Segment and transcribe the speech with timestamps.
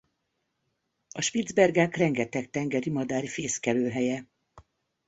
[1.09, 4.25] A Spitzbergák rengeteg tengeri madár fészkelőhelye.